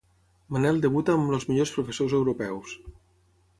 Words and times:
Manel 0.55 0.79
debuta 0.85 1.13
amb 1.17 1.35
Els 1.37 1.45
millors 1.51 1.75
professors 1.77 2.19
europeus. 2.23 2.77